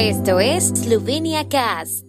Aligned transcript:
Esto 0.00 0.38
es 0.38 0.68
Slovenia 0.68 1.48
Cast. 1.48 2.04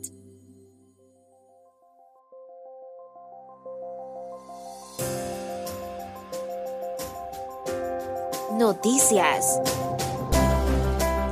Noticias. 8.60 9.60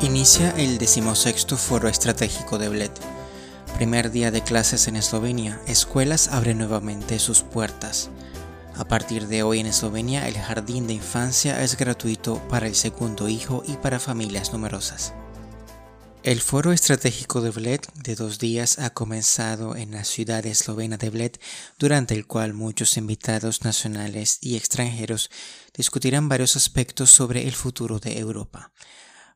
Inicia 0.01 0.49
el 0.57 0.79
decimosexto 0.79 1.57
Foro 1.57 1.89
Estratégico 1.89 2.57
de 2.57 2.69
Bled. 2.69 2.91
Primer 3.75 4.09
día 4.09 4.31
de 4.31 4.41
clases 4.41 4.87
en 4.87 4.95
Eslovenia, 4.95 5.61
escuelas 5.67 6.27
abren 6.29 6.57
nuevamente 6.57 7.19
sus 7.19 7.43
puertas. 7.43 8.09
A 8.75 8.85
partir 8.85 9.27
de 9.27 9.43
hoy 9.43 9.59
en 9.59 9.67
Eslovenia, 9.67 10.27
el 10.27 10.39
jardín 10.39 10.87
de 10.87 10.93
infancia 10.93 11.61
es 11.61 11.77
gratuito 11.77 12.41
para 12.49 12.65
el 12.65 12.73
segundo 12.73 13.29
hijo 13.29 13.61
y 13.67 13.73
para 13.73 13.99
familias 13.99 14.51
numerosas. 14.53 15.13
El 16.27 16.41
foro 16.41 16.73
estratégico 16.73 17.39
de 17.39 17.51
Bled 17.51 17.79
de 18.03 18.15
dos 18.15 18.37
días 18.37 18.79
ha 18.79 18.89
comenzado 18.89 19.77
en 19.77 19.91
la 19.91 20.03
ciudad 20.03 20.45
eslovena 20.45 20.97
de 20.97 21.09
Bled, 21.09 21.31
durante 21.79 22.15
el 22.15 22.27
cual 22.27 22.53
muchos 22.53 22.97
invitados 22.97 23.63
nacionales 23.63 24.37
y 24.41 24.57
extranjeros 24.57 25.29
discutirán 25.73 26.27
varios 26.27 26.57
aspectos 26.57 27.11
sobre 27.11 27.47
el 27.47 27.53
futuro 27.55 27.99
de 27.99 28.19
Europa. 28.19 28.73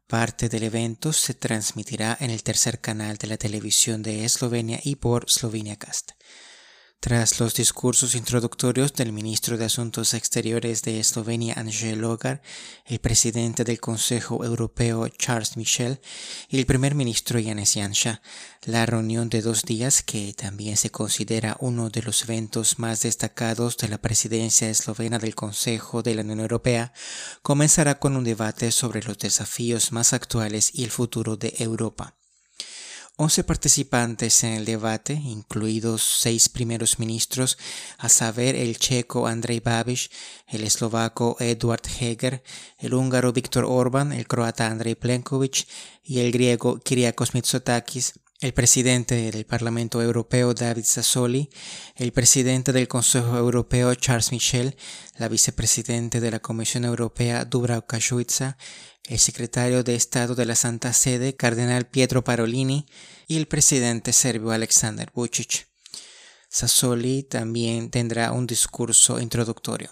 Parte 0.06 0.50
del 0.50 0.64
evento 0.64 1.14
se 1.14 1.34
transmitirá 1.34 2.18
en 2.20 2.30
el 2.30 2.44
tercer 2.44 2.82
canal 2.82 3.16
de 3.16 3.28
la 3.28 3.38
televisión 3.38 4.04
de 4.04 4.26
Eslovenia 4.26 4.82
y 4.84 4.98
por 4.98 5.30
Slovenia 5.30 5.78
Cast. 5.78 6.12
Tras 7.04 7.40
los 7.40 7.56
discursos 7.56 8.14
introductorios 8.14 8.94
del 8.94 9.12
ministro 9.12 9.58
de 9.58 9.66
Asuntos 9.66 10.14
Exteriores 10.14 10.84
de 10.84 11.00
Eslovenia, 11.00 11.56
Angel 11.58 12.00
Logar, 12.00 12.44
el 12.86 13.00
presidente 13.00 13.64
del 13.64 13.80
Consejo 13.80 14.46
Europeo, 14.46 15.08
Charles 15.08 15.58
Michel, 15.58 16.00
y 16.48 16.60
el 16.60 16.68
primer 16.68 16.94
ministro, 16.94 17.40
Yanis 17.40 17.76
la 18.66 18.86
reunión 18.86 19.30
de 19.30 19.42
dos 19.42 19.64
días, 19.64 20.04
que 20.04 20.32
también 20.34 20.78
se 20.78 20.92
considera 20.92 21.58
uno 21.60 21.90
de 21.90 22.04
los 22.04 22.22
eventos 22.22 22.78
más 22.78 23.02
destacados 23.02 23.78
de 23.78 23.88
la 23.88 23.98
presidencia 23.98 24.70
eslovena 24.70 25.18
del 25.18 25.34
Consejo 25.34 26.04
de 26.04 26.14
la 26.14 26.22
Unión 26.22 26.42
Europea, 26.42 26.94
comenzará 27.42 27.98
con 27.98 28.16
un 28.16 28.24
debate 28.24 28.70
sobre 28.70 29.02
los 29.02 29.18
desafíos 29.18 29.92
más 29.92 30.14
actuales 30.14 30.70
y 30.72 30.84
el 30.84 30.92
futuro 30.92 31.36
de 31.36 31.56
Europa. 31.58 32.21
11 33.18 33.44
participantes 33.44 34.44
en 34.44 34.54
el 34.54 34.66
debate, 34.66 35.14
incluidos 35.14 36.02
seis 36.02 36.50
primeros 36.50 36.98
ministros, 36.98 37.58
a 37.98 38.10
saber 38.10 38.56
el 38.56 38.78
checo 38.78 39.28
Andrej 39.28 39.62
Babiš, 39.62 40.10
el 40.48 40.64
eslovaco 40.64 41.38
Eduard 41.40 41.88
Heger, 42.00 42.42
el 42.80 42.94
húngaro 42.94 43.32
Viktor 43.32 43.66
Orbán, 43.66 44.12
el 44.12 44.28
croata 44.28 44.68
Andrej 44.68 44.98
Plenković 44.98 45.68
y 46.04 46.20
el 46.20 46.32
griego 46.32 46.80
Kyriakos 46.80 47.34
Mitsotakis, 47.34 48.14
el 48.42 48.54
presidente 48.54 49.32
del 49.32 49.46
Parlamento 49.46 50.02
Europeo 50.02 50.56
David 50.56 50.86
Sassoli, 50.86 51.52
el 51.96 52.12
presidente 52.12 52.74
del 52.74 52.88
Consejo 52.88 53.38
Europeo 53.38 53.94
Charles 53.94 54.32
Michel, 54.32 54.76
la 55.18 55.28
vicepresidente 55.28 56.20
de 56.20 56.32
la 56.32 56.40
Comisión 56.40 56.84
Europea 56.86 57.46
Dubravka 57.46 58.00
Šuica, 58.00 58.58
el 59.08 59.20
secretario 59.20 59.84
de 59.84 59.96
Estado 59.96 60.36
de 60.36 60.46
la 60.46 60.56
Santa 60.56 60.94
Sede 60.94 61.36
Cardenal 61.36 61.88
Pietro 61.88 62.24
Parolini 62.24 62.86
y 63.28 63.38
el 63.38 63.48
presidente 63.48 64.14
serbio 64.14 64.52
Alexander 64.52 65.12
Vučić. 65.14 65.66
Sassoli 66.50 67.24
también 67.24 67.90
tendrá 67.90 68.32
un 68.32 68.46
discurso 68.46 69.20
introductorio. 69.20 69.90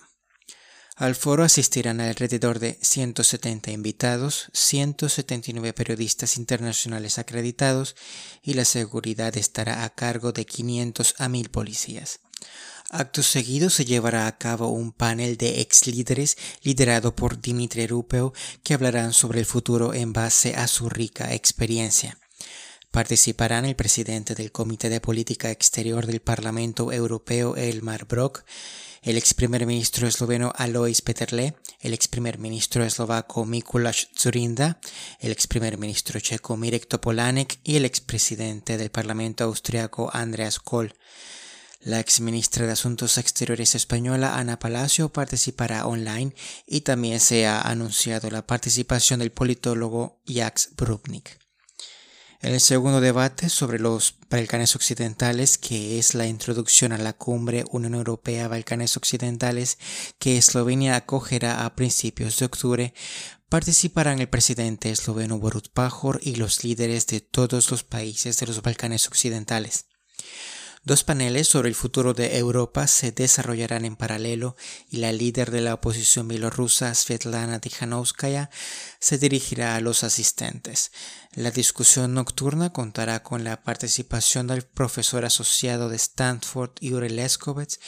Al 0.95 1.15
foro 1.15 1.45
asistirán 1.45 2.01
alrededor 2.01 2.59
de 2.59 2.77
170 2.81 3.71
invitados, 3.71 4.49
179 4.51 5.71
periodistas 5.71 6.35
internacionales 6.35 7.17
acreditados 7.17 7.95
y 8.43 8.53
la 8.53 8.65
seguridad 8.65 9.37
estará 9.37 9.85
a 9.85 9.89
cargo 9.95 10.33
de 10.33 10.45
500 10.45 11.15
a 11.17 11.29
1000 11.29 11.49
policías. 11.51 12.19
Acto 12.91 13.21
seguido 13.21 13.69
se 13.69 13.85
llevará 13.85 14.25
a 14.25 14.39
cabo 14.39 14.69
un 14.69 14.91
panel 14.91 15.37
de 15.37 15.61
ex 15.61 15.85
líderes 15.85 16.37
liderado 16.63 17.15
por 17.15 17.39
Dimitri 17.39 17.85
Rupeo 17.85 18.33
que 18.63 18.73
hablarán 18.73 19.13
sobre 19.13 19.39
el 19.39 19.45
futuro 19.45 19.93
en 19.93 20.11
base 20.11 20.55
a 20.55 20.67
su 20.67 20.89
rica 20.89 21.35
experiencia. 21.35 22.17
Participarán 22.89 23.65
el 23.65 23.75
presidente 23.75 24.33
del 24.33 24.51
Comité 24.51 24.89
de 24.89 25.01
Política 25.01 25.51
Exterior 25.51 26.07
del 26.07 26.19
Parlamento 26.19 26.91
Europeo 26.91 27.55
Elmar 27.55 28.07
Brok, 28.07 28.43
el 29.03 29.17
ex 29.17 29.35
primer 29.35 29.67
ministro 29.67 30.07
esloveno 30.07 30.51
Alois 30.55 31.03
Peterle, 31.03 31.53
el 31.81 31.93
ex 31.93 32.07
primer 32.07 32.39
ministro 32.39 32.83
eslovaco 32.83 33.45
Mikuláš 33.45 34.09
Zurinda, 34.17 34.79
el 35.19 35.31
ex 35.31 35.45
primer 35.45 35.77
ministro 35.77 36.19
checo 36.19 36.57
Mirek 36.57 36.87
Topolánek 36.87 37.59
y 37.63 37.75
el 37.75 37.85
ex 37.85 38.01
presidente 38.01 38.79
del 38.79 38.89
Parlamento 38.89 39.43
austriaco 39.43 40.09
Andreas 40.11 40.57
Kohl. 40.57 40.95
La 41.81 42.01
ex 42.01 42.19
ministra 42.19 42.65
de 42.65 42.73
Asuntos 42.73 43.17
Exteriores 43.17 43.73
española 43.73 44.37
Ana 44.37 44.59
Palacio 44.59 45.13
participará 45.13 45.87
online 45.87 46.35
y 46.67 46.81
también 46.81 47.21
se 47.21 47.47
ha 47.47 47.61
anunciado 47.61 48.29
la 48.29 48.45
participación 48.45 49.21
del 49.21 49.31
politólogo 49.31 50.21
Jacques 50.25 50.71
Brubnik. 50.75 51.39
El 52.41 52.59
segundo 52.59 52.99
debate 52.99 53.47
sobre 53.47 53.79
los 53.79 54.15
Balcanes 54.29 54.75
Occidentales, 54.75 55.57
que 55.57 55.99
es 55.99 56.15
la 56.15 56.27
introducción 56.27 56.91
a 56.91 56.97
la 56.97 57.13
cumbre 57.13 57.63
Unión 57.71 57.95
Europea-Balcanes 57.95 58.97
Occidentales 58.97 59.77
que 60.19 60.37
Eslovenia 60.37 60.97
acogerá 60.97 61.65
a 61.65 61.75
principios 61.75 62.37
de 62.39 62.45
octubre, 62.45 62.93
participarán 63.47 64.19
el 64.19 64.27
presidente 64.27 64.91
esloveno 64.91 65.39
Borut 65.39 65.69
Pajor 65.69 66.19
y 66.21 66.35
los 66.35 66.65
líderes 66.65 67.07
de 67.07 67.21
todos 67.21 67.71
los 67.71 67.85
países 67.85 68.37
de 68.37 68.47
los 68.47 68.61
Balcanes 68.61 69.07
Occidentales. 69.07 69.85
Dos 70.85 71.03
paneles 71.03 71.47
sobre 71.47 71.67
el 71.67 71.75
futuro 71.75 72.13
de 72.13 72.37
Europa 72.37 72.87
se 72.87 73.11
desarrollarán 73.11 73.83
en 73.83 73.97
paralelo 73.97 74.55
y 74.89 74.97
la 74.97 75.11
líder 75.11 75.51
de 75.51 75.59
la 75.59 75.73
oposición 75.73 76.27
bielorrusa, 76.29 76.95
Svetlana 76.95 77.59
Tikhanovskaya, 77.59 78.49
se 78.99 79.17
dirigirá 79.17 79.75
a 79.75 79.81
los 79.81 80.03
asistentes. 80.03 80.91
La 81.33 81.51
discusión 81.51 82.13
nocturna 82.13 82.71
contará 82.71 83.23
con 83.23 83.43
la 83.43 83.61
participación 83.61 84.47
del 84.47 84.63
profesor 84.63 85.25
asociado 85.25 85.89
de 85.89 85.97
Stanford, 85.97 86.71
Yuri 86.79 87.09
Leskovets, 87.09 87.79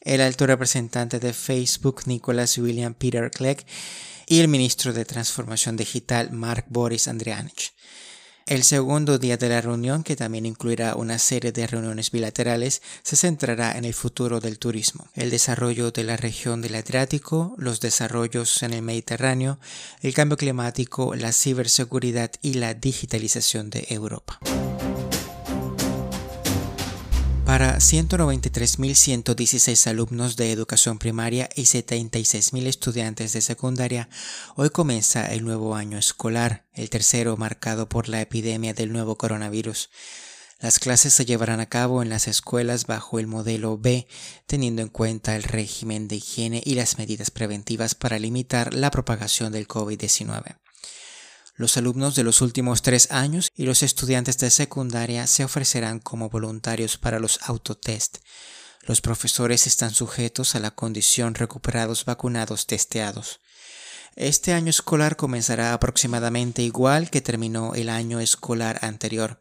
el 0.00 0.20
alto 0.20 0.46
representante 0.46 1.20
de 1.20 1.32
Facebook, 1.32 2.02
Nicholas 2.06 2.58
William 2.58 2.94
Peter 2.94 3.30
Clegg, 3.30 3.64
y 4.26 4.40
el 4.40 4.48
ministro 4.48 4.92
de 4.92 5.04
Transformación 5.04 5.76
Digital, 5.76 6.30
Mark 6.32 6.66
Boris 6.68 7.08
Andrianich. 7.08 7.74
El 8.46 8.64
segundo 8.64 9.18
día 9.18 9.36
de 9.36 9.48
la 9.48 9.60
reunión, 9.60 10.02
que 10.02 10.16
también 10.16 10.46
incluirá 10.46 10.96
una 10.96 11.18
serie 11.18 11.52
de 11.52 11.66
reuniones 11.66 12.10
bilaterales, 12.10 12.82
se 13.02 13.16
centrará 13.16 13.76
en 13.78 13.84
el 13.84 13.94
futuro 13.94 14.40
del 14.40 14.58
turismo, 14.58 15.08
el 15.14 15.30
desarrollo 15.30 15.90
de 15.92 16.04
la 16.04 16.16
región 16.16 16.60
del 16.62 16.74
Adriático, 16.74 17.54
los 17.58 17.80
desarrollos 17.80 18.62
en 18.62 18.72
el 18.72 18.82
Mediterráneo, 18.82 19.58
el 20.00 20.14
cambio 20.14 20.36
climático, 20.36 21.14
la 21.14 21.32
ciberseguridad 21.32 22.32
y 22.42 22.54
la 22.54 22.74
digitalización 22.74 23.70
de 23.70 23.86
Europa. 23.90 24.40
Para 27.60 27.76
193.116 27.76 29.86
alumnos 29.86 30.36
de 30.36 30.50
educación 30.50 30.98
primaria 30.98 31.50
y 31.54 31.64
76.000 31.64 32.66
estudiantes 32.66 33.34
de 33.34 33.42
secundaria, 33.42 34.08
hoy 34.56 34.70
comienza 34.70 35.26
el 35.26 35.44
nuevo 35.44 35.76
año 35.76 35.98
escolar, 35.98 36.64
el 36.72 36.88
tercero 36.88 37.36
marcado 37.36 37.86
por 37.86 38.08
la 38.08 38.22
epidemia 38.22 38.72
del 38.72 38.94
nuevo 38.94 39.18
coronavirus. 39.18 39.90
Las 40.58 40.78
clases 40.78 41.12
se 41.12 41.26
llevarán 41.26 41.60
a 41.60 41.66
cabo 41.66 42.02
en 42.02 42.08
las 42.08 42.28
escuelas 42.28 42.86
bajo 42.86 43.18
el 43.18 43.26
modelo 43.26 43.76
B, 43.76 44.08
teniendo 44.46 44.80
en 44.80 44.88
cuenta 44.88 45.36
el 45.36 45.42
régimen 45.42 46.08
de 46.08 46.16
higiene 46.16 46.62
y 46.64 46.76
las 46.76 46.96
medidas 46.96 47.30
preventivas 47.30 47.94
para 47.94 48.18
limitar 48.18 48.72
la 48.72 48.90
propagación 48.90 49.52
del 49.52 49.68
COVID-19. 49.68 50.59
Los 51.56 51.76
alumnos 51.76 52.14
de 52.14 52.22
los 52.22 52.40
últimos 52.40 52.82
tres 52.82 53.10
años 53.10 53.50
y 53.54 53.64
los 53.64 53.82
estudiantes 53.82 54.38
de 54.38 54.50
secundaria 54.50 55.26
se 55.26 55.44
ofrecerán 55.44 55.98
como 55.98 56.30
voluntarios 56.30 56.96
para 56.96 57.18
los 57.18 57.38
autotest. 57.42 58.18
Los 58.82 59.00
profesores 59.00 59.66
están 59.66 59.90
sujetos 59.90 60.54
a 60.54 60.60
la 60.60 60.70
condición 60.70 61.34
recuperados 61.34 62.04
vacunados 62.04 62.66
testeados. 62.66 63.40
Este 64.16 64.52
año 64.52 64.70
escolar 64.70 65.16
comenzará 65.16 65.72
aproximadamente 65.72 66.62
igual 66.62 67.10
que 67.10 67.20
terminó 67.20 67.74
el 67.74 67.88
año 67.88 68.20
escolar 68.20 68.78
anterior. 68.82 69.40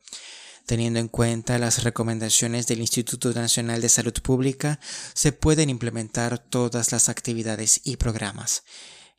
Teniendo 0.66 1.00
en 1.00 1.08
cuenta 1.08 1.58
las 1.58 1.84
recomendaciones 1.84 2.68
del 2.68 2.82
Instituto 2.82 3.34
Nacional 3.34 3.82
de 3.82 3.90
Salud 3.90 4.14
Pública, 4.22 4.80
se 5.14 5.32
pueden 5.32 5.70
implementar 5.70 6.38
todas 6.38 6.92
las 6.92 7.10
actividades 7.10 7.82
y 7.84 7.98
programas. 7.98 8.64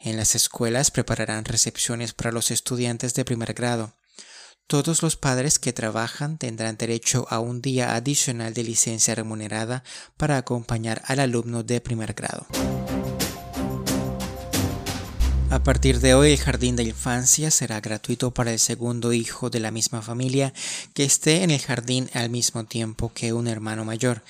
En 0.02 0.16
las 0.16 0.34
escuelas 0.34 0.90
prepararán 0.90 1.44
recepciones 1.44 2.14
para 2.14 2.32
los 2.32 2.50
estudiantes 2.50 3.12
de 3.12 3.26
primer 3.26 3.52
grado. 3.52 3.92
Todos 4.66 5.02
los 5.02 5.16
padres 5.16 5.58
que 5.58 5.74
trabajan 5.74 6.38
tendrán 6.38 6.78
derecho 6.78 7.26
a 7.28 7.38
un 7.38 7.60
día 7.60 7.94
adicional 7.94 8.54
de 8.54 8.64
licencia 8.64 9.14
remunerada 9.14 9.84
para 10.16 10.38
acompañar 10.38 11.02
al 11.04 11.20
alumno 11.20 11.64
de 11.64 11.82
primer 11.82 12.14
grado. 12.14 12.46
A 15.50 15.62
partir 15.62 16.00
de 16.00 16.14
hoy 16.14 16.32
el 16.32 16.38
jardín 16.38 16.76
de 16.76 16.84
infancia 16.84 17.50
será 17.50 17.80
gratuito 17.80 18.30
para 18.30 18.52
el 18.52 18.58
segundo 18.58 19.12
hijo 19.12 19.50
de 19.50 19.60
la 19.60 19.70
misma 19.70 20.00
familia 20.00 20.54
que 20.94 21.04
esté 21.04 21.42
en 21.42 21.50
el 21.50 21.60
jardín 21.60 22.08
al 22.14 22.30
mismo 22.30 22.64
tiempo 22.64 23.12
que 23.12 23.34
un 23.34 23.48
hermano 23.48 23.84
mayor. 23.84 24.22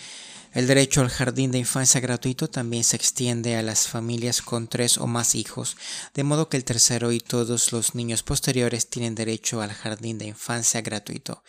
El 0.53 0.67
derecho 0.67 1.01
al 1.01 1.11
jardín 1.11 1.53
de 1.53 1.59
infancia 1.59 2.01
gratuito 2.01 2.51
también 2.51 2.83
se 2.83 2.97
extiende 2.97 3.55
a 3.55 3.63
las 3.63 3.87
familias 3.87 4.43
con 4.43 4.67
tres 4.67 4.99
o 4.99 5.07
más 5.07 5.37
hijos, 5.37 5.77
de 6.13 6.25
modo 6.25 6.49
que 6.49 6.57
el 6.57 6.65
tercero 6.65 7.13
y 7.13 7.21
todos 7.21 7.71
los 7.71 7.95
niños 7.95 8.25
posteriores 8.25 8.91
tienen 8.91 9.15
derecho 9.15 9.63
al 9.63 9.73
jardín 9.73 10.19
de 10.19 10.27
infancia 10.27 10.81
gratuito, 10.81 11.45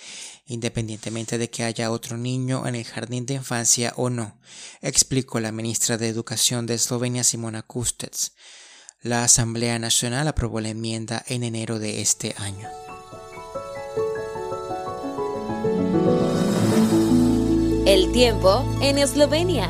independientemente 0.46 1.40
de 1.40 1.50
que 1.50 1.64
haya 1.64 1.90
otro 1.90 2.16
niño 2.16 2.68
en 2.68 2.76
el 2.76 2.86
jardín 2.86 3.26
de 3.26 3.34
infancia 3.34 3.92
o 3.96 4.12
no, 4.12 4.40
explicó 4.82 5.40
la 5.40 5.52
ministra 5.52 5.98
de 5.98 6.08
Educación 6.08 6.68
de 6.68 6.76
Eslovenia 6.76 7.24
Simona 7.24 7.64
Kustec. 7.64 8.16
La 9.02 9.24
Asamblea 9.24 9.80
Nacional 9.80 10.28
aprobó 10.28 10.62
la 10.62 10.70
enmienda 10.70 11.24
en 11.28 11.44
enero 11.44 11.80
de 11.80 12.02
este 12.02 12.36
año. 12.38 12.70
El 17.94 18.14
tiempo 18.14 18.64
en 18.82 18.98
Eslovenia. 18.98 19.70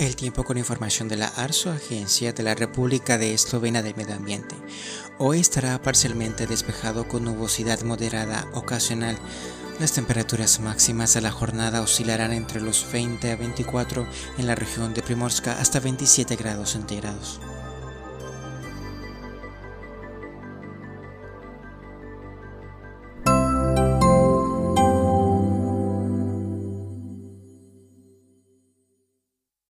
El 0.00 0.16
tiempo 0.16 0.42
con 0.42 0.58
información 0.58 1.06
de 1.06 1.16
la 1.16 1.28
ARSO, 1.28 1.70
Agencia 1.70 2.32
de 2.32 2.42
la 2.42 2.56
República 2.56 3.16
de 3.16 3.32
Eslovenia 3.32 3.80
del 3.80 3.94
Medio 3.94 4.16
Ambiente. 4.16 4.56
Hoy 5.18 5.38
estará 5.38 5.80
parcialmente 5.80 6.48
despejado 6.48 7.06
con 7.06 7.22
nubosidad 7.22 7.80
moderada 7.82 8.48
ocasional. 8.54 9.16
Las 9.78 9.92
temperaturas 9.92 10.58
máximas 10.58 11.14
de 11.14 11.20
la 11.20 11.30
jornada 11.30 11.82
oscilarán 11.82 12.32
entre 12.32 12.60
los 12.60 12.90
20 12.90 13.30
a 13.30 13.36
24 13.36 14.04
en 14.38 14.46
la 14.48 14.56
región 14.56 14.92
de 14.92 15.02
Primorska 15.02 15.60
hasta 15.60 15.78
27 15.78 16.34
grados 16.34 16.70
centígrados. 16.70 17.38